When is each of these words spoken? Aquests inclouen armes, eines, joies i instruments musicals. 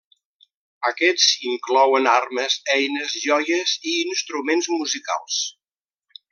Aquests 0.87 1.27
inclouen 1.49 2.09
armes, 2.13 2.57
eines, 2.79 3.15
joies 3.27 3.77
i 3.93 3.95
instruments 4.09 4.73
musicals. 4.79 5.41